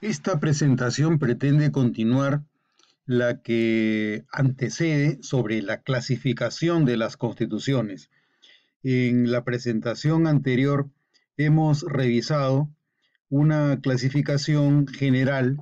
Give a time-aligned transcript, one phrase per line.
[0.00, 2.42] Esta presentación pretende continuar
[3.04, 8.08] la que antecede sobre la clasificación de las constituciones.
[8.82, 10.88] En la presentación anterior
[11.36, 12.70] hemos revisado
[13.28, 15.58] una clasificación general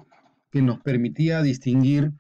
[0.53, 2.13] que nos permitía distinguir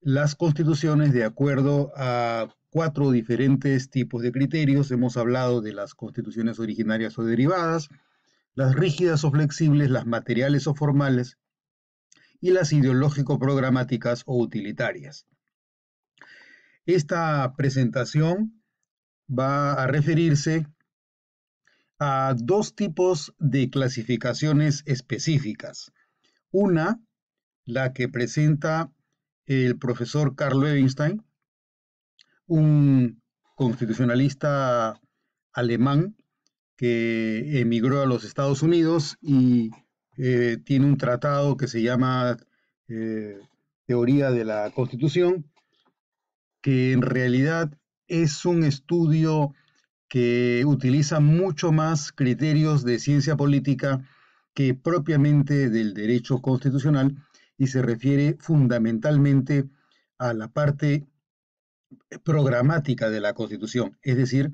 [0.00, 4.90] las constituciones de acuerdo a cuatro diferentes tipos de criterios.
[4.90, 7.90] Hemos hablado de las constituciones originarias o derivadas,
[8.54, 11.36] las rígidas o flexibles, las materiales o formales
[12.42, 15.26] y las ideológico-programáticas o utilitarias.
[16.84, 18.62] Esta presentación
[19.30, 20.66] va a referirse
[22.00, 25.92] a dos tipos de clasificaciones específicas.
[26.50, 27.00] Una,
[27.64, 28.90] la que presenta
[29.46, 31.24] el profesor Carl Levenstein,
[32.46, 33.22] un
[33.54, 35.00] constitucionalista
[35.52, 36.16] alemán
[36.76, 39.70] que emigró a los Estados Unidos y
[40.16, 42.36] eh, tiene un tratado que se llama
[42.88, 43.38] eh,
[43.86, 45.50] Teoría de la Constitución,
[46.60, 49.54] que en realidad es un estudio
[50.08, 54.06] que utiliza mucho más criterios de ciencia política
[54.54, 57.16] que propiamente del derecho constitucional
[57.56, 59.64] y se refiere fundamentalmente
[60.18, 61.06] a la parte
[62.24, 64.52] programática de la Constitución, es decir,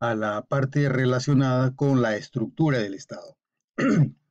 [0.00, 3.36] a la parte relacionada con la estructura del Estado.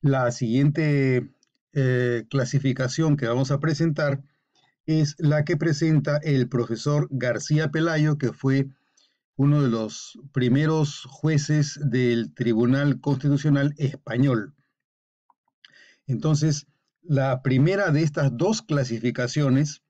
[0.00, 1.32] La siguiente
[1.72, 4.22] eh, clasificación que vamos a presentar
[4.86, 8.68] es la que presenta el profesor García Pelayo, que fue
[9.36, 14.54] uno de los primeros jueces del Tribunal Constitucional Español.
[16.06, 16.66] Entonces,
[17.02, 19.82] la primera de estas dos clasificaciones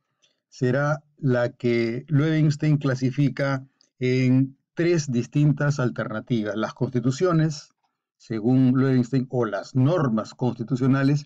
[0.48, 3.66] será la que Loewenstein clasifica
[3.98, 6.56] en tres distintas alternativas.
[6.56, 7.70] Las constituciones,
[8.18, 11.24] según Loewenstein, o las normas constitucionales,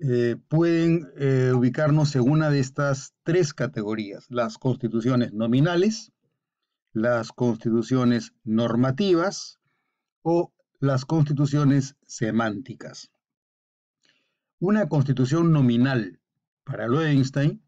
[0.00, 4.26] eh, pueden eh, ubicarnos en una de estas tres categorías.
[4.30, 6.12] Las constituciones nominales,
[6.92, 9.58] las constituciones normativas
[10.22, 13.10] o las constituciones semánticas.
[14.60, 16.20] Una constitución nominal
[16.64, 17.62] para Loewenstein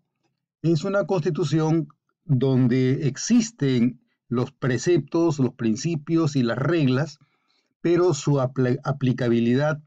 [0.62, 1.88] es una constitución
[2.24, 7.18] donde existen los preceptos, los principios y las reglas,
[7.80, 9.82] pero su aplicabilidad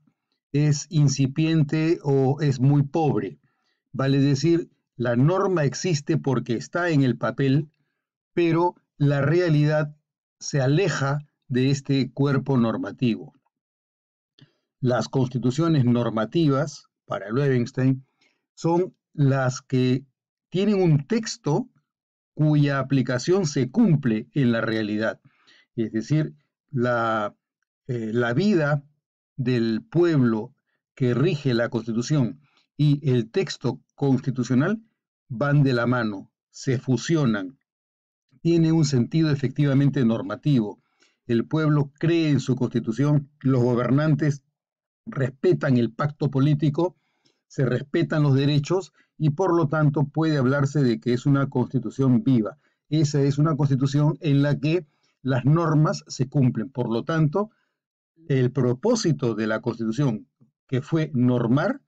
[0.52, 3.40] es incipiente o es muy pobre.
[3.92, 7.70] Vale decir, la norma existe porque está en el papel,
[8.34, 9.96] pero la realidad
[10.40, 13.34] se aleja de este cuerpo normativo.
[14.80, 18.06] Las constituciones normativas, para Loewenstein,
[18.54, 20.06] son las que
[20.50, 21.70] tienen un texto
[22.34, 25.22] cuya aplicación se cumple en la realidad.
[25.76, 26.34] Es decir,
[26.72, 27.36] la,
[27.88, 28.84] eh, la vida
[29.36, 30.54] del pueblo
[30.96, 32.40] que rige la constitución
[32.78, 34.82] y el texto constitucional
[35.28, 37.58] van de la mano, se fusionan.
[38.42, 40.82] Tiene un sentido efectivamente normativo.
[41.26, 44.44] El pueblo cree en su constitución, los gobernantes
[45.06, 46.96] respetan el pacto político,
[47.48, 52.24] se respetan los derechos y por lo tanto puede hablarse de que es una constitución
[52.24, 52.58] viva.
[52.90, 54.86] Esa es una constitución en la que
[55.22, 56.70] las normas se cumplen.
[56.70, 57.52] Por lo tanto,
[58.28, 60.28] el propósito de la constitución,
[60.68, 61.82] que fue normar,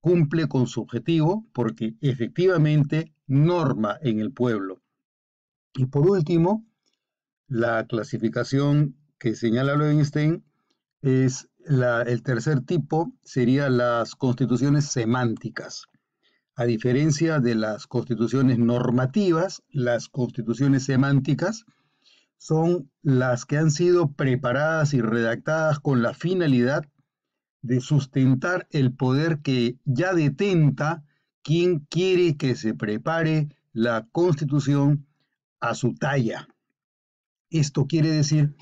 [0.00, 4.82] cumple con su objetivo porque efectivamente norma en el pueblo.
[5.74, 6.66] Y por último,
[7.46, 10.44] la clasificación que señala Loewenstein
[11.02, 15.86] es la, el tercer tipo, sería las constituciones semánticas.
[16.56, 21.64] A diferencia de las constituciones normativas, las constituciones semánticas
[22.40, 26.88] son las que han sido preparadas y redactadas con la finalidad
[27.60, 31.04] de sustentar el poder que ya detenta
[31.42, 35.06] quien quiere que se prepare la constitución
[35.60, 36.48] a su talla.
[37.50, 38.56] Esto quiere decir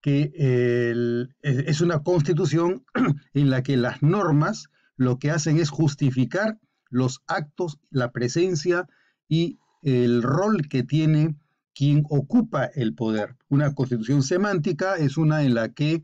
[0.00, 0.32] que
[1.42, 2.84] es una constitución
[3.34, 8.86] en la que las normas lo que hacen es justificar los actos, la presencia
[9.26, 11.34] y el rol que tiene
[11.78, 13.36] quien ocupa el poder.
[13.48, 16.02] Una constitución semántica es una en la que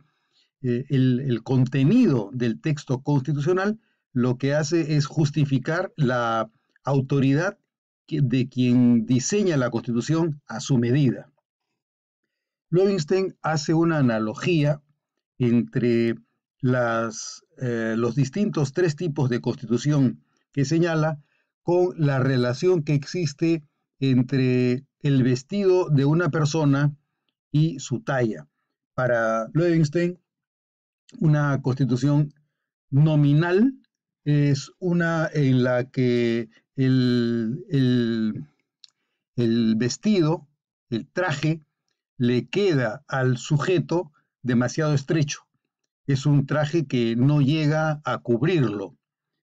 [0.62, 3.81] eh, el, contenido del texto constitucional
[4.12, 6.49] lo que hace es justificar la
[6.85, 7.59] autoridad
[8.06, 11.32] de quien diseña la constitución a su medida.
[12.70, 14.81] Lowenstein hace una analogía
[15.38, 16.15] entre
[16.61, 20.23] las, eh, los distintos tres tipos de constitución
[20.53, 21.19] que señala
[21.62, 23.65] con la relación que existe
[24.11, 26.97] entre el vestido de una persona
[27.53, 28.49] y su talla.
[28.95, 30.19] Para Loewenstein,
[31.21, 32.33] una constitución
[32.91, 33.75] nominal
[34.25, 37.65] es una en la que el,
[39.37, 40.49] el vestido,
[40.91, 41.62] el traje,
[42.17, 44.12] le queda al sujeto
[44.43, 45.41] demasiado estrecho.
[46.06, 48.97] Es un traje que no llega a cubrirlo.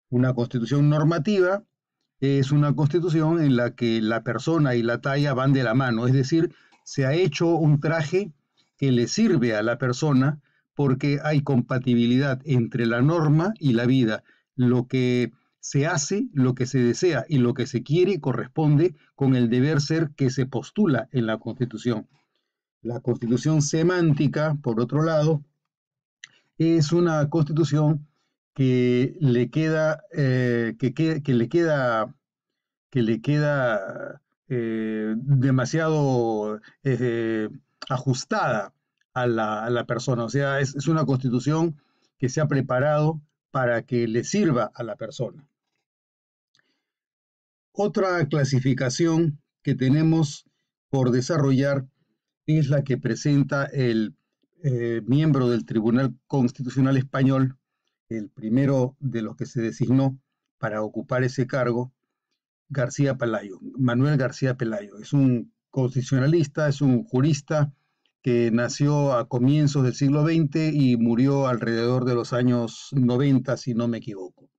[0.09, 1.63] Una constitución normativa
[2.19, 6.07] es una constitución en la que la persona y la talla van de la mano,
[6.07, 8.31] es decir, se ha hecho un traje
[8.77, 10.41] que le sirve a la persona
[10.73, 14.23] porque hay compatibilidad entre la norma y la vida.
[14.55, 19.35] Lo que se hace, lo que se desea y lo que se quiere corresponde con
[19.35, 22.07] el deber ser que se postula en la Constitución.
[22.81, 25.43] La Constitución semántica, por otro lado,
[26.57, 28.07] es una Constitución
[28.53, 32.15] que le queda, eh, que, le queda,
[32.89, 37.49] que le queda eh, demasiado eh,
[37.89, 38.73] ajustada
[39.13, 40.23] a la, persona.
[40.23, 41.77] O sea, es, una constitución
[42.17, 45.47] que se ha preparado para que le sirva a la persona.
[47.71, 50.45] Otra clasificación que tenemos
[50.89, 51.87] por desarrollar
[52.45, 54.15] es la que presenta el
[55.05, 57.58] miembro del Tribunal Constitucional Español,
[58.09, 60.19] el primero de los que se designó
[60.57, 61.93] para ocupar ese cargo,
[62.67, 64.97] García Pelayo, Manuel García Pelayo.
[64.97, 67.73] Es un constitucionalista, es un jurista
[68.21, 73.73] que nació a comienzos del siglo XX y murió alrededor de los años 90, si
[73.73, 74.49] no me equivoco.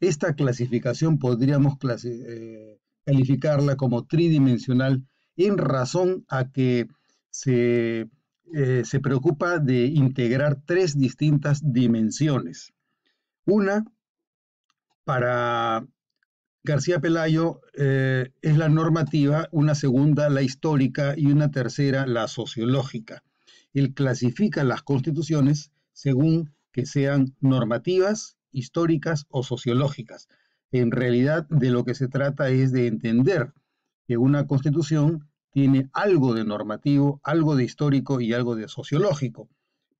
[0.00, 1.74] Esta clasificación podríamos
[2.04, 6.86] eh, calificarla como tridimensional en razón a que
[7.30, 8.08] se
[8.54, 12.72] eh, se preocupa de integrar tres distintas dimensiones.
[13.44, 13.84] Una,
[15.04, 15.86] para
[16.62, 23.22] García Pelayo, eh, es la normativa, una segunda, la histórica y una tercera, la sociológica.
[23.72, 30.28] Él clasifica las constituciones según que sean normativas, históricas o sociológicas.
[30.72, 33.52] En realidad, de lo que se trata es de entender
[34.06, 39.48] que una constitución tiene algo de normativo, algo de histórico y algo de sociológico,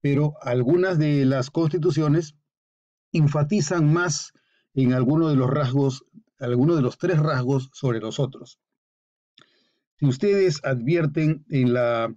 [0.01, 2.35] pero algunas de las constituciones
[3.13, 4.33] enfatizan más
[4.75, 6.05] en alguno de los rasgos,
[6.39, 8.59] alguno de los tres rasgos sobre los otros.
[9.99, 12.15] Si ustedes advierten en la,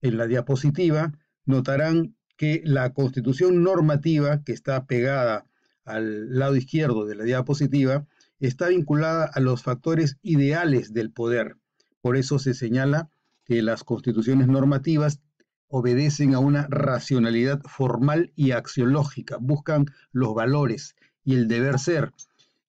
[0.00, 1.12] en la diapositiva,
[1.44, 5.44] notarán que la constitución normativa que está pegada
[5.84, 8.06] al lado izquierdo de la diapositiva
[8.40, 11.57] está vinculada a los factores ideales del poder
[12.00, 13.10] por eso se señala
[13.44, 15.20] que las constituciones normativas
[15.68, 22.12] obedecen a una racionalidad formal y axiológica, buscan los valores y el deber ser.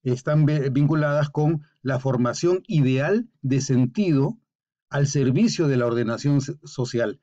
[0.04, 4.38] Están vinculadas con la formación ideal de sentido
[4.90, 7.20] al servicio de la ordenación social.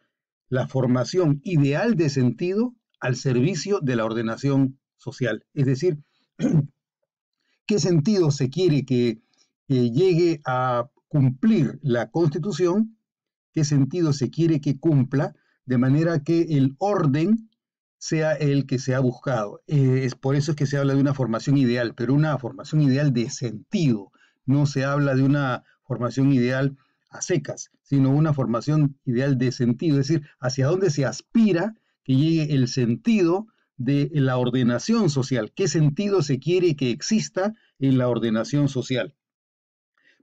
[0.49, 5.45] La formación ideal de sentido al servicio de la ordenación social.
[5.55, 5.99] Es decir,
[7.67, 9.21] ¿qué sentido se quiere que,
[9.69, 12.99] llegue a cumplir la Constitución,
[13.55, 15.35] qué sentido se quiere que cumpla,
[15.65, 17.49] de manera que el orden
[17.97, 19.63] sea el que se ha buscado.
[19.67, 22.83] Eh, es por eso es que se habla de una formación ideal, pero una formación
[22.83, 24.13] ideal de sentido.
[24.45, 26.77] No se habla de una formación ideal
[27.09, 31.75] a secas, sino una formación ideal de sentido, es decir, hacia dónde se aspira
[32.05, 33.47] que llegue el sentido
[33.79, 39.15] de la ordenación social, qué sentido se quiere que exista en la ordenación social.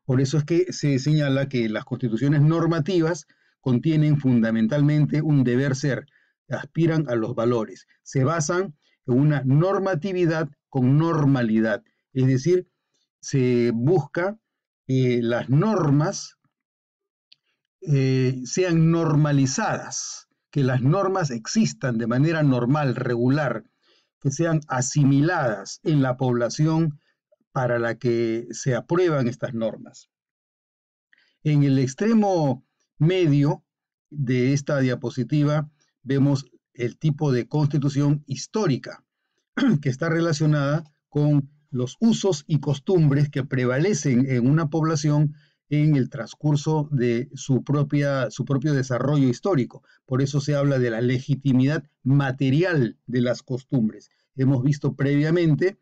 [0.05, 3.25] Por eso es que se señala que las constituciones normativas
[3.62, 6.05] contienen fundamentalmente un deber ser,
[6.50, 8.75] aspiran a los valores, se basan
[9.07, 11.83] en una normatividad con normalidad,
[12.13, 12.67] es decir,
[13.22, 14.38] se busca
[14.86, 16.38] que las normas
[17.81, 23.63] eh, sean normalizadas, que las normas existan de manera normal, regular,
[24.19, 27.00] que sean asimiladas en la población
[27.53, 30.10] para la que se aprueban estas normas.
[31.43, 32.65] En el extremo
[32.98, 33.63] medio
[34.10, 35.69] de esta diapositiva
[36.01, 39.05] vemos el tipo de constitución histórica
[39.81, 45.36] que está relacionada con los usos y costumbres que prevalecen en una población
[45.69, 49.83] en el transcurso de su, propia, su propio desarrollo histórico.
[50.05, 54.10] Por eso se habla de la legitimidad material de las costumbres.
[54.36, 55.79] Hemos visto previamente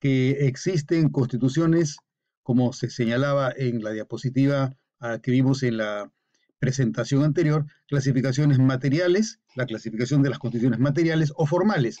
[0.00, 1.98] que existen constituciones,
[2.42, 6.12] como se señalaba en la diapositiva ah, que vimos en la
[6.58, 11.98] presentación anterior, clasificaciones materiales, la clasificación de las constituciones materiales o formales.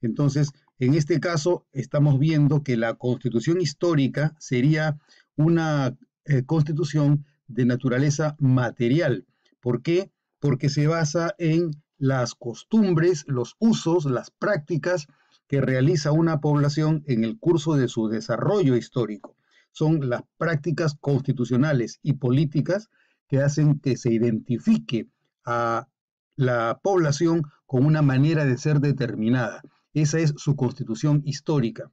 [0.00, 4.98] Entonces, en este caso, estamos viendo que la constitución histórica sería
[5.36, 5.96] una
[6.26, 9.26] eh, constitución de naturaleza material.
[9.60, 10.10] ¿Por qué?
[10.40, 15.06] Porque se basa en las costumbres, los usos, las prácticas
[15.48, 19.36] que realiza una población en el curso de su desarrollo histórico.
[19.72, 22.90] Son las prácticas constitucionales y políticas
[23.28, 25.08] que hacen que se identifique
[25.44, 25.88] a
[26.36, 29.62] la población con una manera de ser determinada.
[29.92, 31.90] Esa es su constitución histórica.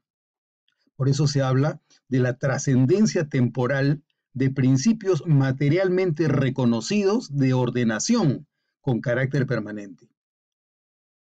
[0.95, 4.03] Por eso se habla de la trascendencia temporal
[4.33, 8.47] de principios materialmente reconocidos de ordenación
[8.79, 10.07] con carácter permanente.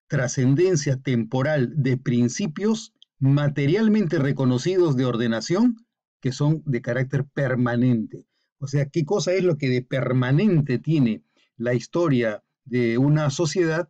[0.06, 5.76] Trascendencia temporal de principios materialmente reconocidos de ordenación
[6.20, 8.26] que son de carácter permanente.
[8.58, 11.23] O sea, ¿qué cosa es lo que de permanente tiene
[11.56, 13.88] la historia de una sociedad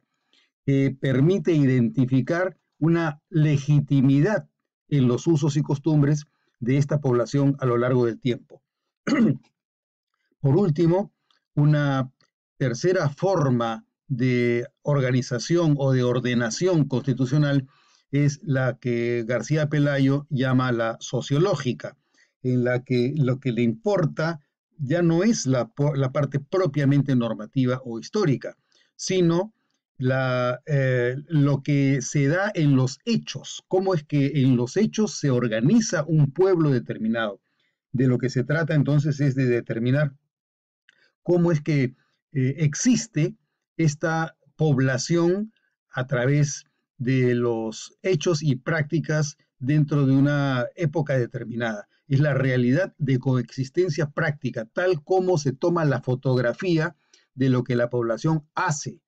[0.66, 4.49] que permite identificar una legitimidad
[4.88, 6.26] en los usos y costumbres
[6.59, 8.62] de esta población a lo largo del tiempo?
[10.40, 11.12] Por último,
[11.54, 12.12] una
[12.56, 17.66] tercera forma de organización o de ordenación constitucional
[18.11, 21.96] es la que García Pelayo llama la sociológica,
[22.42, 24.40] en la que lo que le importa
[24.78, 25.70] ya no es la,
[26.12, 28.56] parte propiamente normativa o histórica,
[28.96, 29.52] sino
[29.99, 35.18] la, eh, lo que se da en los hechos, cómo es que en los hechos
[35.18, 37.40] se organiza un pueblo determinado.
[37.92, 40.12] De lo que se trata entonces es de determinar
[41.23, 41.94] cómo es que
[42.32, 43.37] eh, existe
[43.76, 45.52] esta población
[45.90, 46.64] a través
[46.99, 51.88] de los hechos y prácticas dentro de una época determinada.
[52.07, 56.97] Es la realidad de coexistencia práctica, tal como se toma la fotografía
[57.35, 59.00] de lo que la población hace,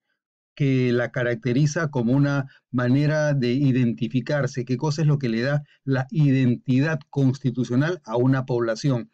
[0.54, 5.62] que la caracteriza como una manera de identificarse, qué cosa es lo que le da
[5.84, 9.10] la identidad constitucional a una población.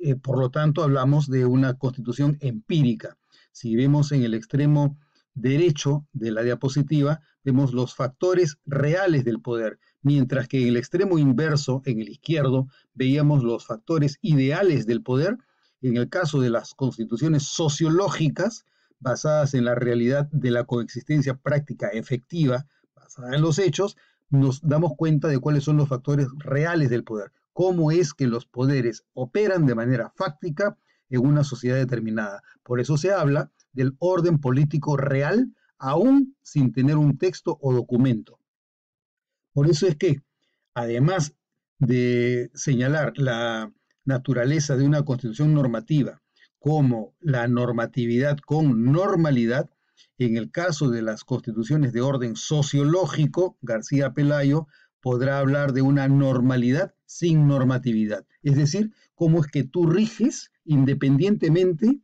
[0.00, 3.18] Eh, por lo tanto, hablamos de una constitución empírica.
[3.52, 4.98] Si vemos en el extremo
[5.34, 11.18] derecho de la diapositiva, vemos los factores reales del poder, mientras que en el extremo
[11.18, 15.38] inverso, en el izquierdo, veíamos los factores ideales del poder.
[15.80, 18.64] En el caso de las constituciones sociológicas,
[18.98, 23.96] basadas en la realidad de la coexistencia práctica efectiva, basada en los hechos,
[24.30, 28.44] nos damos cuenta de cuáles son los factores reales del poder, cómo es que los
[28.44, 30.76] poderes operan de manera fáctica
[31.10, 32.42] en una sociedad determinada.
[32.62, 38.40] Por eso se habla del orden político real, aún sin tener un texto o documento.
[39.52, 40.22] Por eso es que,
[40.74, 41.34] además
[41.78, 43.72] de señalar la
[44.04, 46.22] naturaleza de una constitución normativa
[46.58, 49.70] como la normatividad con normalidad,
[50.18, 54.66] en el caso de las constituciones de orden sociológico, García Pelayo
[55.00, 58.26] podrá hablar de una normalidad sin normatividad.
[58.42, 62.00] Es decir, cómo es que tú riges independientemente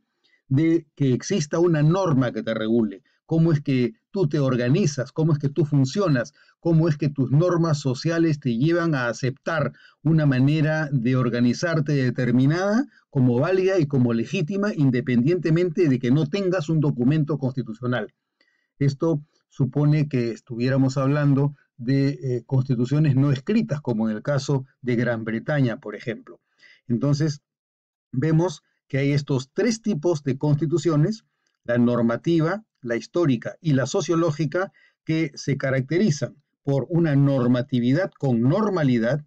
[0.47, 5.33] de que exista una norma que te regule, cómo es que tú te organizas, cómo
[5.33, 9.73] es que tú funcionas, cómo es que tus normas sociales te llevan a aceptar
[10.03, 16.69] una manera de organizarte determinada como válida y como legítima, independientemente de que no tengas
[16.69, 18.13] un documento constitucional.
[18.77, 24.95] Esto supone que estuviéramos hablando de eh, constituciones no escritas, como en el caso de
[24.95, 26.39] Gran Bretaña, por ejemplo.
[26.87, 27.41] Entonces,
[28.11, 31.25] vemos que hay estos tres tipos de constituciones,
[31.63, 34.71] la normativa, la histórica y la sociológica,
[35.03, 39.23] que se caracterizan por una normatividad con normalidad,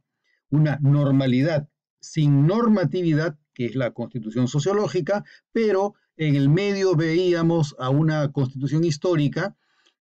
[0.50, 1.68] una normalidad
[2.00, 8.84] sin normatividad, que es la constitución sociológica, pero en el medio veíamos a una constitución
[8.84, 9.56] histórica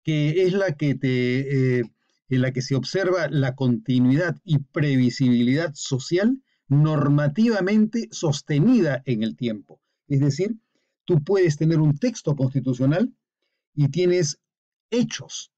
[0.04, 1.84] que es la que te, eh,
[2.30, 9.82] en la que se observa la continuidad y previsibilidad social normativamente sostenida en el tiempo.
[10.08, 10.58] Es decir,
[11.06, 13.14] tú puedes tener un texto constitucional
[13.76, 14.40] y tienes
[14.90, 15.52] hechos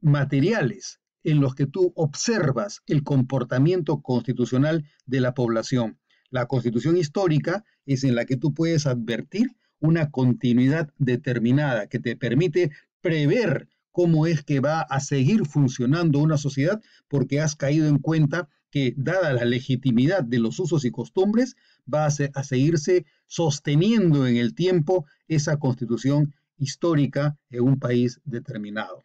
[0.00, 5.98] materiales en los que tú observas el comportamiento constitucional de la población.
[6.30, 12.16] La constitución histórica es en la que tú puedes advertir una continuidad determinada que te
[12.16, 17.98] permite prever cómo es que va a seguir funcionando una sociedad porque has caído en
[17.98, 21.54] cuenta que, dada la legitimidad de los usos y costumbres,
[21.86, 29.04] va a, seguirse sosteniendo en el tiempo esa constitución histórica en un país determinado.